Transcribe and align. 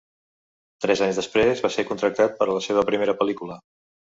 Tres 0.85 1.03
anys 1.07 1.19
després 1.21 1.61
va 1.67 1.71
ser 1.75 1.87
contractat 1.91 2.35
per 2.41 2.49
a 2.49 2.57
la 2.59 2.65
seva 2.71 2.89
primera 2.89 3.17
pel·lícula. 3.21 3.61